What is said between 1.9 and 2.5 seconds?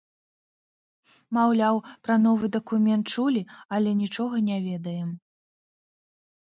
пра новы